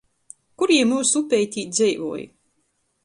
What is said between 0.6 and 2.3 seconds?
Kur jī myusu upeitē dzeivoj?